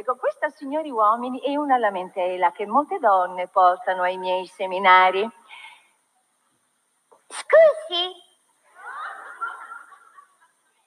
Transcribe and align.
Ecco, 0.00 0.16
questa, 0.16 0.48
signori 0.48 0.90
uomini, 0.90 1.40
è 1.40 1.56
una 1.56 1.76
lamentela 1.76 2.52
che 2.52 2.64
molte 2.64 2.98
donne 2.98 3.48
portano 3.48 4.00
ai 4.00 4.16
miei 4.16 4.46
seminari. 4.46 5.28
Scusi, 7.28 8.14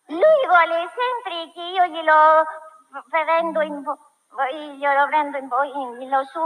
lui 0.08 0.48
vuole 0.48 0.90
sempre 0.90 1.52
che 1.54 1.62
io 1.62 1.86
glielo 1.86 2.44
prendo 3.08 3.62
in 3.62 3.84
glielo 4.80 5.06
prendo 5.06 5.38
in 5.38 5.48
vo- 5.48 5.64
glielo 5.64 6.24
su 6.24 6.40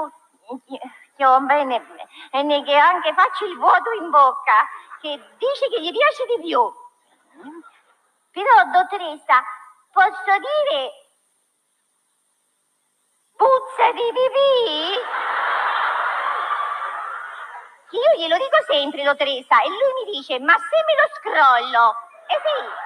io 1.15 1.39
bene 1.39 1.81
e 2.31 2.63
che 2.65 2.75
anche 2.75 3.13
faccio 3.13 3.45
il 3.45 3.57
vuoto 3.57 3.91
in 3.93 4.09
bocca 4.09 4.67
che 4.99 5.17
dice 5.37 5.69
che 5.69 5.81
gli 5.81 5.91
piace 5.91 6.25
di 6.25 6.41
più 6.41 6.61
però 8.31 8.63
dottoressa 8.73 9.41
posso 9.93 10.37
dire 10.37 11.06
puzza 13.37 13.91
di 13.93 14.11
pipì 14.17 14.99
io 17.89 18.17
glielo 18.17 18.35
dico 18.35 18.57
sempre 18.67 19.03
dottoressa 19.03 19.61
e 19.61 19.69
lui 19.69 20.03
mi 20.03 20.11
dice 20.11 20.39
ma 20.39 20.53
se 20.57 20.77
me 20.85 20.93
lo 20.99 21.07
scrollo 21.15 21.95
e 22.27 22.33
eh 22.33 22.41
sì 22.43 22.85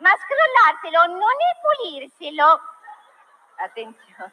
ma 0.00 0.10
scrollarselo 0.16 1.18
non 1.18 1.20
è 1.20 1.50
pulirselo. 1.60 2.60
Attenzione, 3.56 4.32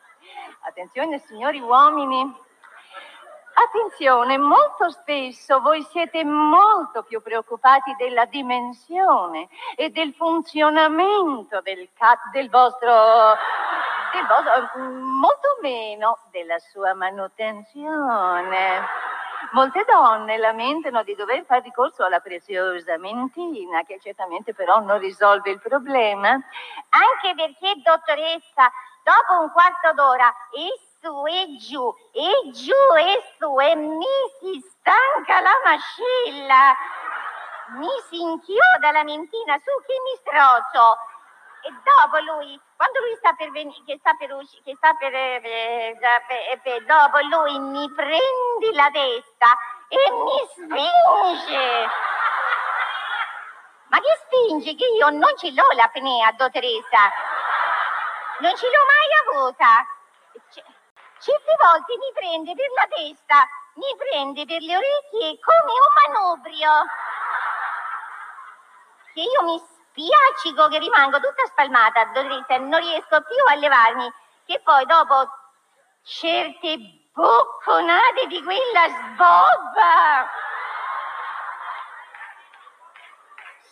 attenzione 0.62 1.20
signori 1.20 1.59
uomini. 1.59 2.45
Attenzione, 3.54 4.38
molto 4.38 4.92
spesso 4.92 5.59
voi 5.62 5.81
siete 5.84 6.23
molto 6.23 7.02
più 7.04 7.22
preoccupati 7.22 7.95
della 7.98 8.26
dimensione 8.26 9.50
e 9.76 9.90
del 9.90 10.14
funzionamento 10.14 11.59
del, 11.62 11.90
ca- 11.98 12.20
del 12.31 12.50
vostro 12.52 13.36
del 14.11 14.25
vostro, 14.27 14.84
molto 14.89 15.57
meno 15.61 16.17
della 16.31 16.59
sua 16.59 16.94
manutenzione. 16.94 18.86
Molte 19.52 19.86
donne 19.86 20.38
lamentano 20.38 21.03
di 21.03 21.16
dover 21.16 21.45
fare 21.45 21.61
ricorso 21.61 22.03
alla 22.03 22.19
preziosa 22.19 22.97
mentina, 22.97 23.83
che 23.83 23.99
certamente 24.02 24.53
però 24.53 24.80
non 24.80 24.97
risolve 24.99 25.52
il 25.52 25.61
problema. 25.61 26.30
Anche 26.30 27.33
perché, 27.36 27.75
dottoressa, 27.83 28.72
dopo 29.03 29.41
un 29.41 29.52
quarto 29.52 29.94
d'ora 29.94 30.27
e 30.52 30.67
su 30.99 31.25
e 31.27 31.55
giù, 31.58 31.94
e 32.11 32.52
giù 32.52 32.95
e 32.97 33.23
su, 33.38 33.59
e 33.59 33.75
mi 33.75 34.05
si 34.39 34.59
stanca 34.59 35.39
la 35.39 35.53
mascella. 35.64 36.75
Mi 37.77 37.89
si 38.09 38.19
inchioda 38.19 38.92
la 38.92 39.03
mentina 39.03 39.58
su 39.58 39.71
che 39.86 39.94
mi 40.03 40.16
strozzo 40.19 40.97
e 41.61 41.69
dopo 41.83 42.17
lui, 42.19 42.59
quando 42.75 43.00
lui 43.00 43.16
sta 43.17 43.33
per 43.33 43.52
venire, 43.52 43.83
che 43.86 43.97
sta 44.00 44.13
per 44.13 44.33
uscire, 44.33 44.61
che 44.63 44.75
sta 44.75 44.94
per, 44.94 45.13
eh, 45.13 45.97
per, 45.99 46.61
per, 46.61 46.86
dopo 46.86 47.19
lui 47.27 47.59
mi 47.59 47.91
prende 47.94 48.72
la 48.73 48.89
testa 48.91 49.58
e 49.88 50.11
mi 50.11 50.47
spinge. 50.52 51.89
Ma 53.89 53.99
che 53.99 54.19
spinge? 54.25 54.75
Che 54.75 54.86
io 54.86 55.09
non 55.09 55.36
ce 55.38 55.52
l'ho 55.52 55.67
l'apnea, 55.75 56.31
dottoressa. 56.33 57.11
Non 58.39 58.55
ce 58.55 58.67
l'ho 58.67 58.83
mai 58.86 59.42
avuta. 59.42 59.86
C- 60.49 60.64
certe 61.19 61.55
volte 61.58 61.97
mi 61.97 62.11
prende 62.14 62.53
per 62.53 62.69
la 62.75 62.88
testa, 62.88 63.47
mi 63.75 63.95
prende 63.97 64.45
per 64.45 64.61
le 64.61 64.75
orecchie 64.77 65.39
come 65.39 65.71
un 65.71 66.14
manubrio. 66.14 66.71
Che 69.14 69.21
io 69.21 69.44
mi 69.44 69.58
spiaccico 69.98 70.67
che 70.67 70.78
rimango 70.78 71.20
tutta 71.20 71.45
spalmata, 71.48 72.06
dottoressa, 72.06 72.58
non 72.58 72.80
riesco 72.80 73.22
più 73.22 73.44
a 73.50 73.56
levarmi, 73.56 74.14
che 74.45 74.62
poi 74.64 74.86
dopo 74.86 75.28
certe 76.04 76.78
bocconate 77.12 78.28
di 78.28 78.44
quella 78.44 78.88
sbobba. 78.88 80.30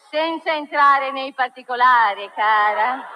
Senza 0.10 0.52
entrare 0.54 1.12
nei 1.12 1.34
particolari, 1.34 2.32
cara. 2.34 3.15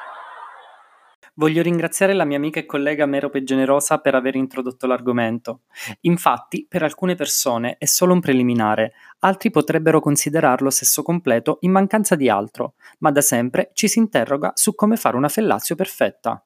Voglio 1.40 1.62
ringraziare 1.62 2.12
la 2.12 2.26
mia 2.26 2.36
amica 2.36 2.60
e 2.60 2.66
collega 2.66 3.06
Merope 3.06 3.44
Generosa 3.44 4.00
per 4.00 4.14
aver 4.14 4.36
introdotto 4.36 4.88
l'argomento. 4.88 5.62
Infatti, 6.02 6.66
per 6.68 6.84
alcune 6.84 7.16
persone 7.16 7.78
è 7.78 7.86
solo 7.86 8.12
un 8.12 8.20
preliminare, 8.20 8.92
altri 9.20 9.50
potrebbero 9.50 10.02
considerarlo 10.02 10.70
sesso 10.70 11.02
completo 11.02 11.60
in 11.62 11.72
mancanza 11.72 12.16
di 12.16 12.28
altro, 12.28 12.74
ma 12.98 13.12
da 13.12 13.22
sempre 13.22 13.72
ci 13.74 13.88
si 13.88 14.00
interroga 14.00 14.52
su 14.54 14.76
come 14.76 14.98
fare 14.98 15.16
una 15.16 15.30
fellazio 15.30 15.76
perfetta. 15.76 16.46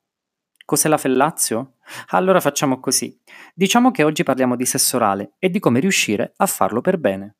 Cos'è 0.63 0.87
la 0.87 0.99
fellazio? 0.99 1.77
Allora 2.09 2.39
facciamo 2.39 2.79
così. 2.79 3.19
Diciamo 3.55 3.89
che 3.89 4.03
oggi 4.03 4.21
parliamo 4.21 4.55
di 4.55 4.67
sesso 4.67 4.97
orale 4.97 5.33
e 5.39 5.49
di 5.49 5.57
come 5.57 5.79
riuscire 5.79 6.33
a 6.37 6.45
farlo 6.45 6.81
per 6.81 6.99
bene. 6.99 7.37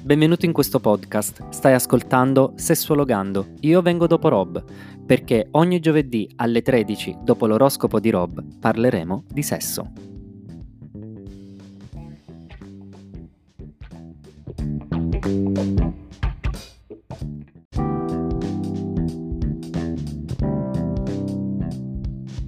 Benvenuto 0.00 0.46
in 0.46 0.52
questo 0.52 0.80
podcast. 0.80 1.48
Stai 1.50 1.74
ascoltando 1.74 2.52
Sessuologando. 2.56 3.54
Io 3.60 3.82
vengo 3.82 4.06
dopo 4.06 4.28
Rob, 4.28 4.64
perché 5.04 5.48
ogni 5.50 5.80
giovedì 5.80 6.30
alle 6.36 6.62
13, 6.62 7.18
dopo 7.22 7.46
l'oroscopo 7.46 8.00
di 8.00 8.08
Rob, 8.08 8.42
parleremo 8.58 9.24
di 9.28 9.42
sesso. 9.42 9.92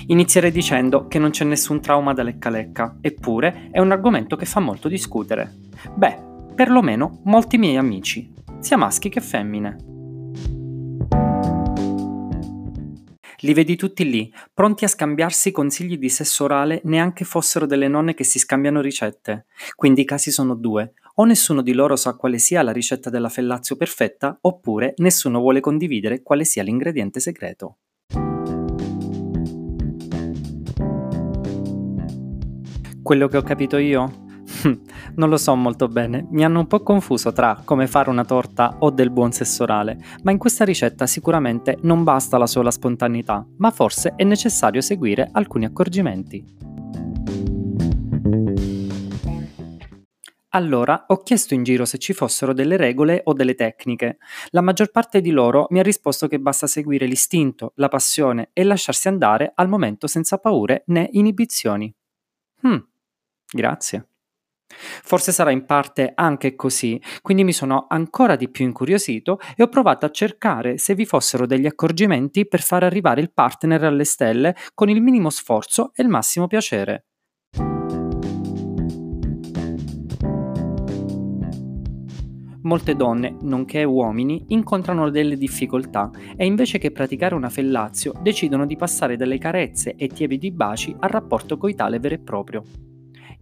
Inizierei 0.06 0.50
dicendo 0.50 1.06
che 1.06 1.19
non 1.19 1.31
c'è 1.31 1.44
nessun 1.44 1.81
trauma 1.81 2.12
da 2.15 2.22
lecca 2.22 2.49
lecca, 2.49 2.97
eppure 3.00 3.69
è 3.71 3.78
un 3.78 3.93
argomento 3.93 4.37
che 4.37 4.47
fa 4.47 4.59
molto 4.59 4.88
discutere. 4.88 5.55
Beh, 5.94 6.30
perlomeno 6.60 7.22
molti 7.25 7.56
miei 7.56 7.78
amici, 7.78 8.31
sia 8.59 8.76
maschi 8.76 9.09
che 9.09 9.22
femmine. 9.22 9.76
Li 13.38 13.54
vedi 13.54 13.76
tutti 13.76 14.04
lì, 14.04 14.31
pronti 14.53 14.84
a 14.84 14.88
scambiarsi 14.88 15.53
consigli 15.53 15.97
di 15.97 16.10
sesso 16.10 16.44
orale 16.44 16.82
neanche 16.84 17.25
fossero 17.25 17.65
delle 17.65 17.88
nonne 17.88 18.12
che 18.12 18.25
si 18.25 18.38
scambiano 18.38 18.82
ricette. 18.82 19.47
Quindi 19.75 20.03
i 20.03 20.04
casi 20.04 20.31
sono 20.31 20.54
due. 20.54 20.93
O 21.15 21.25
nessuno 21.25 21.62
di 21.62 21.72
loro 21.72 21.97
sa 21.97 22.15
quale 22.15 22.37
sia 22.37 22.60
la 22.60 22.72
ricetta 22.72 23.09
della 23.09 23.31
fellazio 23.31 23.76
perfetta, 23.76 24.37
oppure 24.43 24.93
nessuno 24.99 25.41
vuole 25.41 25.60
condividere 25.60 26.20
quale 26.20 26.44
sia 26.44 26.62
l'ingrediente 26.62 27.20
segreto. 27.20 27.78
Quello 33.03 33.28
che 33.28 33.37
ho 33.38 33.43
capito 33.43 33.78
io? 33.78 34.28
non 35.16 35.28
lo 35.28 35.37
so 35.37 35.54
molto 35.54 35.88
bene, 35.88 36.26
mi 36.31 36.44
hanno 36.44 36.60
un 36.60 36.66
po' 36.66 36.82
confuso 36.82 37.32
tra 37.32 37.60
come 37.65 37.87
fare 37.87 38.10
una 38.10 38.25
torta 38.25 38.76
o 38.81 38.91
del 38.91 39.10
buon 39.10 39.32
sesso 39.32 39.62
orale, 39.62 39.98
ma 40.22 40.31
in 40.31 40.38
questa 40.38 40.65
ricetta 40.65 41.06
sicuramente 41.06 41.78
non 41.82 42.04
basta 42.04 42.38
la 42.38 42.47
sola 42.47 42.70
spontaneità, 42.70 43.44
ma 43.59 43.70
forse 43.70 44.15
è 44.16 44.25
necessario 44.25 44.81
seguire 44.81 45.28
alcuni 45.32 45.65
accorgimenti. 45.65 46.59
Allora 50.53 51.04
ho 51.06 51.19
chiesto 51.19 51.54
in 51.54 51.62
giro 51.62 51.84
se 51.84 51.99
ci 51.99 52.12
fossero 52.12 52.53
delle 52.53 52.76
regole 52.76 53.20
o 53.25 53.32
delle 53.32 53.54
tecniche. 53.54 54.19
La 54.50 54.60
maggior 54.60 54.91
parte 54.91 55.20
di 55.20 55.31
loro 55.31 55.66
mi 55.70 55.78
ha 55.78 55.82
risposto 55.82 56.26
che 56.26 56.41
basta 56.41 56.66
seguire 56.66 57.06
l'istinto, 57.06 57.72
la 57.76 57.88
passione 57.88 58.50
e 58.53 58.65
lasciarsi 58.65 59.06
andare 59.06 59.53
al 59.54 59.69
momento 59.69 60.09
senza 60.09 60.38
paure 60.38 60.82
né 60.87 61.09
inibizioni. 61.12 61.94
Hmm, 62.66 62.78
grazie. 63.49 64.09
Forse 65.03 65.32
sarà 65.32 65.50
in 65.50 65.64
parte 65.64 66.12
anche 66.14 66.54
così, 66.54 67.00
quindi 67.22 67.44
mi 67.44 67.53
sono 67.53 67.86
ancora 67.88 68.36
di 68.36 68.48
più 68.48 68.64
incuriosito 68.64 69.38
e 69.56 69.62
ho 69.62 69.69
provato 69.69 70.06
a 70.06 70.10
cercare 70.10 70.78
se 70.78 70.94
vi 70.94 71.04
fossero 71.04 71.47
degli 71.47 71.66
accorgimenti 71.66 72.47
per 72.47 72.62
far 72.62 72.84
arrivare 72.84 73.20
il 73.20 73.32
partner 73.32 73.84
alle 73.84 74.04
stelle 74.04 74.55
con 74.75 74.88
il 74.88 75.00
minimo 75.02 75.31
sforzo 75.31 75.93
e 75.94 76.02
il 76.02 76.08
massimo 76.08 76.46
piacere. 76.46 77.05
Molte 82.62 82.94
donne, 82.94 83.37
nonché 83.40 83.84
uomini, 83.84 84.44
incontrano 84.49 85.08
delle 85.08 85.37
difficoltà 85.37 86.11
e 86.37 86.44
invece 86.44 86.78
che 86.78 86.93
praticare 86.93 87.34
una 87.34 87.49
fellazio 87.49 88.12
decidono 88.20 88.66
di 88.66 88.76
passare 88.76 89.16
dalle 89.16 89.38
carezze 89.38 89.94
e 89.96 90.08
tiepidi 90.08 90.52
baci 90.52 90.94
al 90.99 91.08
rapporto 91.08 91.56
coitale 91.56 91.99
vero 91.99 92.16
e 92.16 92.19
proprio. 92.19 92.89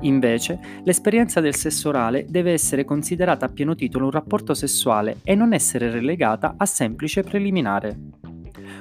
Invece, 0.03 0.61
l'esperienza 0.85 1.41
del 1.41 1.57
sesso 1.57 1.89
orale 1.89 2.25
deve 2.29 2.53
essere 2.53 2.85
considerata 2.85 3.47
a 3.47 3.49
pieno 3.49 3.75
titolo 3.75 4.05
un 4.05 4.11
rapporto 4.13 4.55
sessuale 4.55 5.19
e 5.25 5.35
non 5.35 5.53
essere 5.53 5.91
relegata 5.91 6.55
a 6.57 6.67
semplice 6.67 7.23
preliminare. 7.23 7.99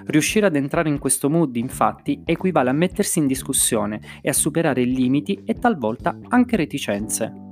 Riuscire 0.06 0.46
ad 0.46 0.56
entrare 0.56 0.90
in 0.90 1.00
questo 1.00 1.30
mood, 1.30 1.56
infatti, 1.56 2.22
equivale 2.24 2.70
a 2.70 2.74
mettersi 2.74 3.20
in 3.20 3.28
discussione 3.28 4.00
e 4.22 4.30
a 4.30 4.34
superare 4.34 4.84
limiti 4.84 5.42
e 5.44 5.56
talvolta 5.56 6.18
anche 6.30 6.56
reticenze. 6.56 7.47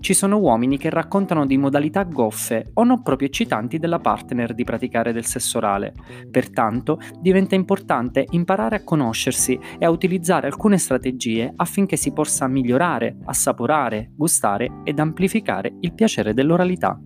Ci 0.00 0.14
sono 0.14 0.38
uomini 0.38 0.78
che 0.78 0.88
raccontano 0.88 1.44
di 1.44 1.58
modalità 1.58 2.04
goffe 2.04 2.70
o 2.74 2.84
non 2.84 3.02
proprio 3.02 3.28
eccitanti 3.28 3.78
della 3.78 3.98
partner 3.98 4.54
di 4.54 4.64
praticare 4.64 5.12
del 5.12 5.26
sesso 5.26 5.58
orale. 5.58 5.92
Pertanto 6.30 6.98
diventa 7.20 7.54
importante 7.54 8.24
imparare 8.30 8.76
a 8.76 8.82
conoscersi 8.84 9.60
e 9.78 9.84
a 9.84 9.90
utilizzare 9.90 10.46
alcune 10.46 10.78
strategie 10.78 11.52
affinché 11.54 11.96
si 11.96 12.12
possa 12.12 12.48
migliorare, 12.48 13.18
assaporare, 13.26 14.10
gustare 14.16 14.80
ed 14.84 14.98
amplificare 14.98 15.76
il 15.80 15.92
piacere 15.92 16.32
dell'oralità. 16.32 16.98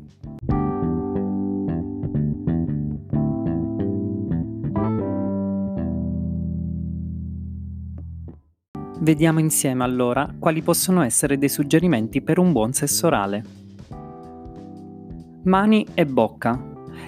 Vediamo 9.05 9.39
insieme 9.39 9.85
allora 9.85 10.27
quali 10.39 10.63
possono 10.63 11.03
essere 11.03 11.37
dei 11.37 11.51
suggerimenti 11.51 12.23
per 12.23 12.39
un 12.39 12.53
buon 12.53 12.73
sesso 12.73 13.07
orale. 13.07 13.45
Mani 15.43 15.87
e 15.93 16.07
bocca. 16.07 16.59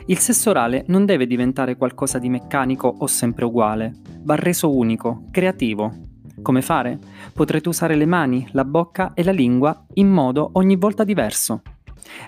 Il 0.05 0.19
sesso 0.19 0.51
orale 0.51 0.85
non 0.89 1.07
deve 1.07 1.27
diventare 1.27 1.79
qualcosa 1.79 2.19
di 2.19 2.29
meccanico 2.29 2.97
o 2.99 3.07
sempre 3.07 3.47
uguale, 3.47 3.95
va 4.25 4.35
reso 4.35 4.77
unico, 4.77 5.23
creativo. 5.31 5.91
Come 6.43 6.61
fare? 6.61 6.99
Potrete 7.33 7.71
usare 7.71 7.97
le 7.97 8.05
mani, 8.05 8.47
la 8.51 8.67
bocca 8.67 9.15
e 9.15 9.25
la 9.25 9.33
lingua 9.33 9.87
in 9.95 10.11
modo 10.11 10.51
ogni 10.53 10.77
volta 10.77 11.03
diverso. 11.03 11.63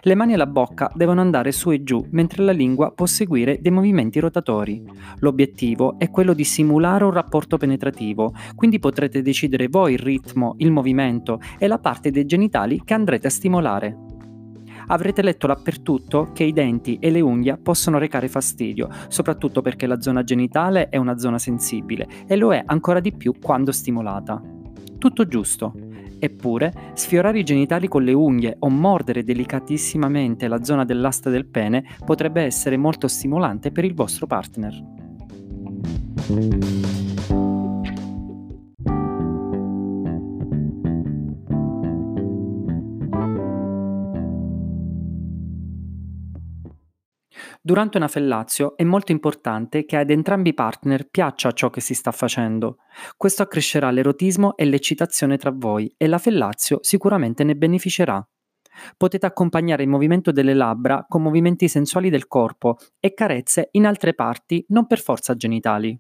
Le 0.03 0.15
mani 0.15 0.33
e 0.33 0.37
la 0.37 0.47
bocca 0.47 0.91
devono 0.95 1.21
andare 1.21 1.53
su 1.53 1.71
e 1.71 1.83
giù, 1.83 2.05
mentre 2.11 2.43
la 2.43 2.53
lingua 2.53 2.93
può 2.93 3.07
seguire 3.07 3.59
dei 3.61 3.73
movimenti 3.73 4.21
rotatori. 4.21 4.83
L'obiettivo 5.19 5.99
è 5.99 6.11
quello 6.11 6.35
di 6.35 6.45
simulare 6.45 7.05
un 7.05 7.13
rapporto 7.13 7.57
penetrativo, 7.57 8.33
quindi 8.55 8.79
potrete 8.79 9.23
decidere 9.23 9.69
voi 9.69 9.95
il 9.95 9.99
ritmo, 9.99 10.55
il 10.59 10.71
movimento 10.71 11.41
e 11.59 11.67
la 11.67 11.79
parte 11.79 12.11
dei 12.11 12.27
genitali 12.27 12.83
che 12.85 12.95
andrete 12.95 13.27
a 13.27 13.31
stimolare. 13.31 13.97
Avrete 14.91 15.23
letto 15.23 15.47
dappertutto 15.47 16.31
che 16.33 16.45
i 16.45 16.53
denti 16.53 16.97
e 16.99 17.11
le 17.11 17.21
unghie 17.21 17.59
possono 17.59 17.99
recare 17.99 18.29
fastidio, 18.29 18.89
soprattutto 19.09 19.61
perché 19.61 19.87
la 19.87 20.01
zona 20.01 20.25
genitale 20.25 20.89
è 20.89 20.97
una 20.97 21.19
zona 21.19 21.39
sensibile 21.39 22.07
e 22.27 22.37
lo 22.37 22.55
è 22.55 22.63
ancora 22.65 23.01
di 23.01 23.13
più 23.13 23.35
quando 23.39 23.71
stimolata. 23.71 24.41
Tutto 24.99 25.27
giusto. 25.27 25.75
Eppure, 26.19 26.93
sfiorare 26.95 27.39
i 27.39 27.45
genitali 27.45 27.89
con 27.89 28.03
le 28.03 28.13
unghie 28.13 28.57
o 28.59 28.69
mordere 28.69 29.23
delicatissimamente 29.23 30.49
la 30.49 30.65
zona 30.65 30.85
dell'asta 30.85 31.31
del 31.31 31.47
pene 31.47 31.85
potrebbe 32.05 32.43
essere 32.43 32.77
molto 32.77 33.09
stimolante 33.09 33.71
per 33.71 33.85
il 33.85 33.95
vostro 33.95 34.27
partner. 34.27 34.97
Durante 47.69 47.99
una 47.99 48.09
fellazio 48.09 48.79
è 48.79 48.83
molto 48.83 49.13
importante 49.13 49.85
che 49.85 49.99
ad 49.99 50.09
entrambi 50.09 50.49
i 50.49 50.55
partner 50.55 51.07
piaccia 51.11 51.53
ciò 51.53 51.69
che 51.69 51.83
si 51.83 51.93
sta 51.93 52.13
facendo. 52.13 52.79
Questo 53.15 53.43
accrescerà 53.43 53.91
l'erotismo 53.91 54.57
e 54.57 54.65
l'eccitazione 54.65 55.37
tra 55.37 55.53
voi 55.55 55.93
e 55.99 56.07
la 56.07 56.17
fellazio 56.17 56.79
sicuramente 56.81 57.45
ne 57.45 57.57
beneficerà. 57.57 58.27
Potete 58.97 59.27
accompagnare 59.27 59.83
il 59.83 59.91
movimento 59.91 60.33
delle 60.33 60.55
labbra 60.55 61.05
con 61.07 61.21
movimenti 61.21 61.69
sensuali 61.69 62.09
del 62.09 62.27
corpo 62.27 62.79
e 63.01 63.13
carezze 63.13 63.69
in 63.73 63.85
altre 63.85 64.15
parti, 64.15 64.65
non 64.69 64.87
per 64.87 65.01
forza 65.01 65.37
genitali. 65.37 65.95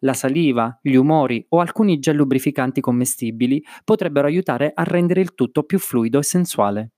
La 0.00 0.12
saliva, 0.12 0.76
gli 0.82 0.96
umori 0.96 1.46
o 1.50 1.60
alcuni 1.60 2.00
gel 2.00 2.16
lubrificanti 2.16 2.80
commestibili 2.80 3.64
potrebbero 3.84 4.26
aiutare 4.26 4.72
a 4.74 4.82
rendere 4.82 5.20
il 5.20 5.36
tutto 5.36 5.62
più 5.62 5.78
fluido 5.78 6.18
e 6.18 6.24
sensuale. 6.24 6.90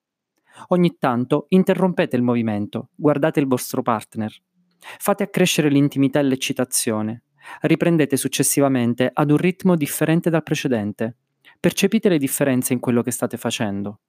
Ogni 0.68 0.96
tanto 0.98 1.46
interrompete 1.48 2.16
il 2.16 2.22
movimento, 2.22 2.90
guardate 2.94 3.40
il 3.40 3.46
vostro 3.46 3.82
partner. 3.82 4.32
Fate 4.78 5.22
accrescere 5.22 5.68
l'intimità 5.68 6.20
e 6.20 6.24
l'eccitazione. 6.24 7.22
Riprendete 7.62 8.16
successivamente 8.16 9.10
ad 9.12 9.30
un 9.30 9.36
ritmo 9.36 9.76
differente 9.76 10.30
dal 10.30 10.42
precedente. 10.42 11.16
Percepite 11.58 12.08
le 12.08 12.18
differenze 12.18 12.72
in 12.72 12.80
quello 12.80 13.02
che 13.02 13.10
state 13.10 13.36
facendo. 13.36 14.00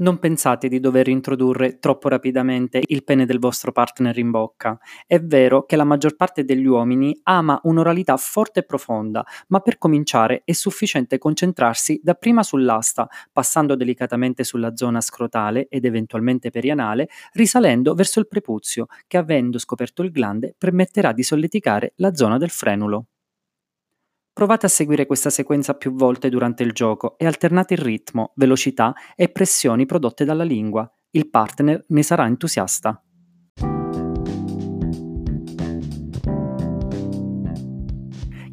Non 0.00 0.20
pensate 0.20 0.68
di 0.68 0.78
dover 0.78 1.08
introdurre 1.08 1.80
troppo 1.80 2.08
rapidamente 2.08 2.80
il 2.86 3.02
pene 3.02 3.26
del 3.26 3.40
vostro 3.40 3.72
partner 3.72 4.16
in 4.16 4.30
bocca. 4.30 4.78
È 5.04 5.18
vero 5.20 5.64
che 5.64 5.74
la 5.74 5.82
maggior 5.82 6.14
parte 6.14 6.44
degli 6.44 6.66
uomini 6.66 7.18
ama 7.24 7.58
un'oralità 7.64 8.16
forte 8.16 8.60
e 8.60 8.62
profonda, 8.62 9.26
ma 9.48 9.58
per 9.58 9.76
cominciare 9.76 10.42
è 10.44 10.52
sufficiente 10.52 11.18
concentrarsi 11.18 12.00
dapprima 12.00 12.44
sull'asta, 12.44 13.08
passando 13.32 13.74
delicatamente 13.74 14.44
sulla 14.44 14.76
zona 14.76 15.00
scrotale 15.00 15.66
ed 15.68 15.84
eventualmente 15.84 16.50
perianale, 16.50 17.08
risalendo 17.32 17.94
verso 17.94 18.20
il 18.20 18.28
prepuzio, 18.28 18.86
che 19.08 19.16
avendo 19.16 19.58
scoperto 19.58 20.02
il 20.02 20.12
glande 20.12 20.54
permetterà 20.56 21.12
di 21.12 21.24
solleticare 21.24 21.94
la 21.96 22.14
zona 22.14 22.38
del 22.38 22.50
frenulo. 22.50 23.06
Provate 24.38 24.66
a 24.66 24.68
seguire 24.68 25.04
questa 25.04 25.30
sequenza 25.30 25.74
più 25.74 25.94
volte 25.94 26.28
durante 26.28 26.62
il 26.62 26.70
gioco 26.70 27.18
e 27.18 27.26
alternate 27.26 27.74
il 27.74 27.80
ritmo, 27.80 28.30
velocità 28.36 28.94
e 29.16 29.30
pressioni 29.30 29.84
prodotte 29.84 30.24
dalla 30.24 30.44
lingua. 30.44 30.88
Il 31.10 31.28
partner 31.28 31.84
ne 31.88 32.02
sarà 32.04 32.24
entusiasta. 32.24 33.02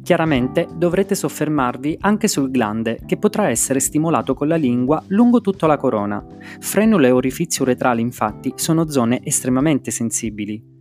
Chiaramente 0.02 0.66
dovrete 0.74 1.14
soffermarvi 1.14 1.98
anche 2.00 2.26
sul 2.26 2.50
glande, 2.50 2.98
che 3.06 3.16
potrà 3.16 3.48
essere 3.48 3.78
stimolato 3.78 4.34
con 4.34 4.48
la 4.48 4.56
lingua 4.56 5.00
lungo 5.10 5.40
tutta 5.40 5.68
la 5.68 5.76
corona. 5.76 6.20
Frenulo 6.58 7.06
e 7.06 7.12
orifizio 7.12 7.62
uretrale 7.62 8.00
infatti 8.00 8.52
sono 8.56 8.90
zone 8.90 9.20
estremamente 9.22 9.92
sensibili. 9.92 10.74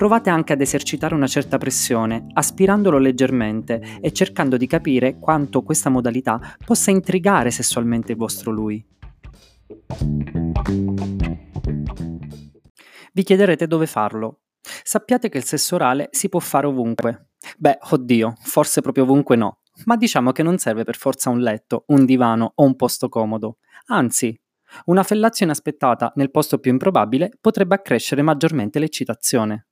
Provate 0.00 0.30
anche 0.30 0.54
ad 0.54 0.62
esercitare 0.62 1.14
una 1.14 1.26
certa 1.26 1.58
pressione, 1.58 2.24
aspirandolo 2.32 2.96
leggermente 2.96 3.98
e 4.00 4.12
cercando 4.12 4.56
di 4.56 4.66
capire 4.66 5.18
quanto 5.18 5.60
questa 5.60 5.90
modalità 5.90 6.56
possa 6.64 6.90
intrigare 6.90 7.50
sessualmente 7.50 8.12
il 8.12 8.16
vostro 8.16 8.50
lui. 8.50 8.82
Vi 13.12 13.22
chiederete 13.22 13.66
dove 13.66 13.86
farlo. 13.86 14.40
Sappiate 14.62 15.28
che 15.28 15.36
il 15.36 15.44
sesso 15.44 15.74
orale 15.74 16.08
si 16.12 16.30
può 16.30 16.40
fare 16.40 16.66
ovunque. 16.66 17.32
Beh, 17.58 17.76
oddio, 17.90 18.36
forse 18.40 18.80
proprio 18.80 19.04
ovunque 19.04 19.36
no, 19.36 19.58
ma 19.84 19.96
diciamo 19.96 20.32
che 20.32 20.42
non 20.42 20.56
serve 20.56 20.84
per 20.84 20.96
forza 20.96 21.28
un 21.28 21.40
letto, 21.40 21.84
un 21.88 22.06
divano 22.06 22.52
o 22.54 22.64
un 22.64 22.74
posto 22.74 23.10
comodo. 23.10 23.58
Anzi, 23.88 24.34
una 24.86 25.02
fellazione 25.02 25.52
aspettata 25.52 26.10
nel 26.14 26.30
posto 26.30 26.58
più 26.58 26.70
improbabile 26.70 27.32
potrebbe 27.38 27.74
accrescere 27.74 28.22
maggiormente 28.22 28.78
l'eccitazione. 28.78 29.66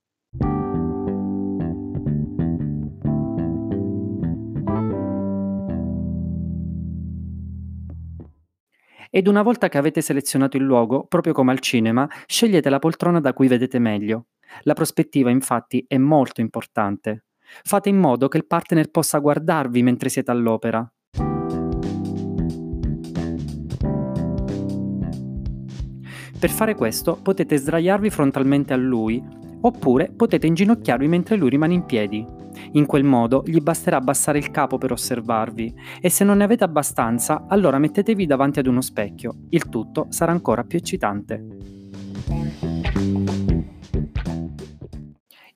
Ed 9.10 9.26
una 9.26 9.42
volta 9.42 9.68
che 9.68 9.78
avete 9.78 10.00
selezionato 10.00 10.56
il 10.56 10.64
luogo, 10.64 11.06
proprio 11.06 11.32
come 11.32 11.52
al 11.52 11.60
cinema, 11.60 12.08
scegliete 12.26 12.68
la 12.70 12.78
poltrona 12.78 13.20
da 13.20 13.32
cui 13.32 13.48
vedete 13.48 13.78
meglio. 13.78 14.26
La 14.62 14.74
prospettiva 14.74 15.30
infatti 15.30 15.84
è 15.86 15.98
molto 15.98 16.40
importante. 16.40 17.24
Fate 17.62 17.88
in 17.88 17.98
modo 17.98 18.28
che 18.28 18.36
il 18.36 18.46
partner 18.46 18.90
possa 18.90 19.18
guardarvi 19.18 19.82
mentre 19.82 20.08
siete 20.08 20.30
all'opera. 20.30 20.90
Per 26.38 26.50
fare 26.50 26.76
questo 26.76 27.18
potete 27.20 27.56
sdraiarvi 27.56 28.10
frontalmente 28.10 28.72
a 28.72 28.76
lui 28.76 29.20
oppure 29.60 30.12
potete 30.14 30.46
inginocchiarvi 30.46 31.08
mentre 31.08 31.36
lui 31.36 31.50
rimane 31.50 31.74
in 31.74 31.84
piedi. 31.84 32.37
In 32.72 32.86
quel 32.86 33.04
modo 33.04 33.42
gli 33.46 33.60
basterà 33.60 33.96
abbassare 33.96 34.38
il 34.38 34.50
capo 34.50 34.78
per 34.78 34.92
osservarvi 34.92 35.74
e 36.00 36.10
se 36.10 36.24
non 36.24 36.38
ne 36.38 36.44
avete 36.44 36.64
abbastanza, 36.64 37.46
allora 37.48 37.78
mettetevi 37.78 38.26
davanti 38.26 38.58
ad 38.58 38.66
uno 38.66 38.80
specchio. 38.80 39.34
Il 39.50 39.68
tutto 39.68 40.06
sarà 40.10 40.32
ancora 40.32 40.64
più 40.64 40.78
eccitante. 40.78 41.46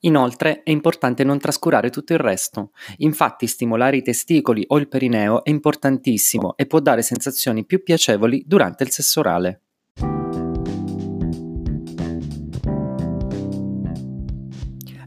Inoltre 0.05 0.63
è 0.65 0.71
importante 0.71 1.23
non 1.23 1.39
trascurare 1.39 1.91
tutto 1.91 2.13
il 2.13 2.19
resto. 2.19 2.73
Infatti 2.99 3.47
stimolare 3.47 3.99
i 3.99 4.03
testicoli 4.03 4.65
o 4.67 4.79
il 4.79 4.89
perineo 4.89 5.45
è 5.45 5.51
importantissimo 5.51 6.57
e 6.57 6.67
può 6.67 6.81
dare 6.81 7.03
sensazioni 7.03 7.65
più 7.65 7.83
piacevoli 7.83 8.43
durante 8.47 8.83
il 8.83 8.91
sesso 8.91 9.21
orale. 9.21 9.61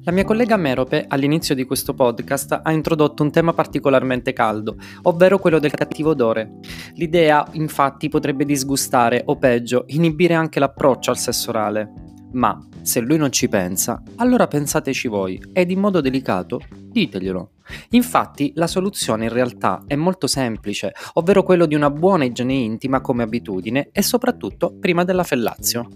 La 0.06 0.12
mia 0.12 0.24
collega 0.24 0.56
Merope 0.56 1.06
all'inizio 1.08 1.56
di 1.56 1.66
questo 1.66 1.96
podcast 1.96 2.60
ha 2.62 2.72
introdotto 2.72 3.24
un 3.24 3.32
tema 3.32 3.54
particolarmente 3.54 4.34
caldo, 4.34 4.76
ovvero 5.02 5.40
quello 5.40 5.58
del 5.58 5.72
cattivo 5.72 6.12
odore. 6.12 6.60
L'idea 6.94 7.44
infatti 7.54 8.08
potrebbe 8.08 8.46
disgustare 8.46 9.24
o 9.26 9.36
peggio 9.38 9.86
inibire 9.88 10.36
anche 10.36 10.60
l'approccio 10.60 11.10
al 11.10 11.18
sesso 11.18 11.50
orale. 11.50 11.92
Ma 12.34 12.56
se 12.84 13.00
lui 13.00 13.18
non 13.18 13.32
ci 13.32 13.50
pensa, 13.50 14.04
allora 14.18 14.46
pensateci 14.46 15.08
voi 15.08 15.42
ed 15.52 15.72
in 15.72 15.80
modo 15.80 16.02
delicato 16.02 16.62
diteglielo. 16.70 17.54
Infatti 17.90 18.52
la 18.54 18.68
soluzione 18.68 19.24
in 19.24 19.34
realtà 19.34 19.86
è 19.88 19.96
molto 19.96 20.28
semplice, 20.28 20.94
ovvero 21.14 21.42
quello 21.42 21.66
di 21.66 21.74
una 21.74 21.90
buona 21.90 22.26
igiene 22.26 22.54
intima 22.54 23.02
come 23.02 23.24
abitudine 23.24 23.90
e 23.92 24.04
soprattutto 24.04 24.78
prima 24.80 25.04
della 25.04 25.24
fellazio. 25.24 25.88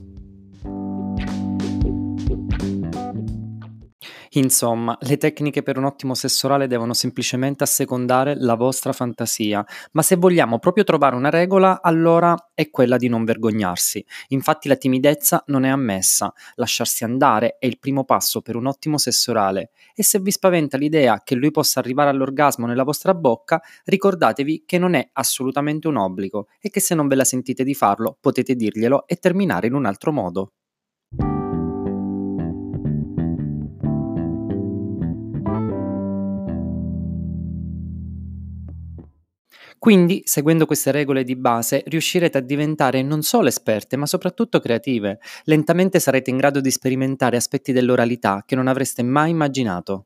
Insomma, 4.34 4.96
le 5.02 5.18
tecniche 5.18 5.64
per 5.64 5.78
un 5.80 5.86
ottimo 5.86 6.14
sessuale 6.14 6.68
devono 6.68 6.94
semplicemente 6.94 7.64
assecondare 7.64 8.36
la 8.38 8.54
vostra 8.54 8.94
fantasia, 8.94 9.66
ma 9.94 10.04
se 10.04 10.18
vogliamo 10.18 10.60
proprio 10.60 10.84
trovare 10.84 11.16
una 11.16 11.32
regola, 11.32 11.82
allora 11.82 12.36
è 12.54 12.70
quella 12.70 12.98
di 12.98 13.08
non 13.08 13.24
vergognarsi. 13.26 14.06
Infatti 14.30 14.68
la 14.68 14.76
timidezza 14.76 15.44
non 15.48 15.64
è 15.64 15.70
ammessa, 15.70 16.32
lasciarsi 16.56 17.04
andare 17.04 17.58
è 17.58 17.66
il 17.66 17.80
primo 17.80 18.04
passo 18.06 18.42
per 18.42 18.56
un 18.56 18.68
ottimo 18.68 18.98
sessuale 19.00 19.72
e 19.96 20.04
se 20.04 20.20
vi 20.20 20.32
spaventa 20.32 20.78
l'idea 20.78 21.22
che 21.24 21.34
lui 21.36 21.50
possa 21.50 21.80
arrivare 21.80 22.10
all'orgasmo 22.12 22.68
nella 22.68 22.84
vostra 22.84 23.16
bocca, 23.16 23.60
ricordatevi 23.86 24.64
che 24.66 24.78
non 24.78 24.94
è 24.94 25.10
assolutamente 25.14 25.88
un 25.88 25.98
obbligo 25.98 26.48
e 26.62 26.70
che 26.70 26.80
se 26.80 26.94
non 26.94 27.08
ve 27.08 27.16
la 27.16 27.24
sentite 27.24 27.64
di 27.64 27.74
farlo 27.74 28.16
potete 28.20 28.54
dirglielo 28.54 29.08
e 29.08 29.16
terminare 29.16 29.66
in 29.68 29.74
un 29.74 29.86
altro 29.86 30.12
modo. 30.12 30.52
Quindi, 39.80 40.22
seguendo 40.26 40.66
queste 40.66 40.92
regole 40.92 41.24
di 41.24 41.38
base, 41.38 41.84
riuscirete 41.86 42.38
a 42.38 42.42
diventare 42.42 43.02
non 43.02 43.22
solo 43.22 43.48
esperte, 43.48 43.96
ma 43.96 44.06
soprattutto 44.06 44.60
creative. 44.60 45.20
Lentamente 45.46 46.02
sarete 46.02 46.30
in 46.30 46.36
grado 46.36 46.60
di 46.60 46.70
sperimentare 46.70 47.38
aspetti 47.38 47.72
dell'oralità 47.72 48.44
che 48.46 48.56
non 48.56 48.68
avreste 48.68 49.04
mai 49.04 49.30
immaginato. 49.30 50.06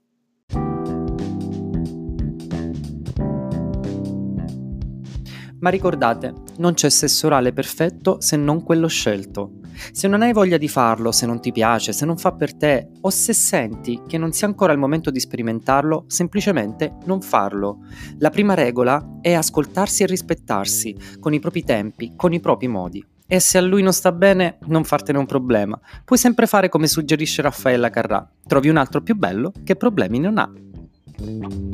Ma 5.59 5.69
ricordate, 5.69 6.33
non 6.57 6.73
c'è 6.73 6.89
sesso 6.89 7.27
orale 7.27 7.53
perfetto 7.53 8.17
se 8.19 8.37
non 8.37 8.63
quello 8.63 8.87
scelto. 8.87 9.59
Se 9.91 10.07
non 10.07 10.21
hai 10.21 10.33
voglia 10.33 10.57
di 10.57 10.67
farlo, 10.67 11.11
se 11.11 11.25
non 11.25 11.41
ti 11.41 11.51
piace, 11.51 11.93
se 11.93 12.05
non 12.05 12.17
fa 12.17 12.33
per 12.33 12.55
te 12.55 12.89
o 13.01 13.09
se 13.09 13.33
senti 13.33 14.01
che 14.07 14.17
non 14.17 14.31
sia 14.31 14.47
ancora 14.47 14.71
il 14.71 14.79
momento 14.79 15.09
di 15.09 15.19
sperimentarlo, 15.19 16.05
semplicemente 16.07 16.97
non 17.05 17.21
farlo. 17.21 17.79
La 18.19 18.29
prima 18.29 18.53
regola 18.53 19.17
è 19.21 19.33
ascoltarsi 19.33 20.03
e 20.03 20.07
rispettarsi, 20.07 20.95
con 21.19 21.33
i 21.33 21.39
propri 21.39 21.63
tempi, 21.63 22.13
con 22.15 22.33
i 22.33 22.39
propri 22.39 22.67
modi. 22.67 23.05
E 23.25 23.39
se 23.39 23.57
a 23.57 23.61
lui 23.61 23.81
non 23.81 23.93
sta 23.93 24.11
bene, 24.11 24.59
non 24.67 24.83
fartene 24.83 25.17
un 25.17 25.25
problema. 25.25 25.79
Puoi 26.05 26.19
sempre 26.19 26.45
fare 26.45 26.69
come 26.69 26.87
suggerisce 26.87 27.41
Raffaella 27.41 27.89
Carrà. 27.89 28.29
Trovi 28.45 28.69
un 28.69 28.77
altro 28.77 29.01
più 29.01 29.15
bello 29.15 29.51
che 29.63 29.75
problemi 29.75 30.19
non 30.19 30.37
ha. 30.37 31.72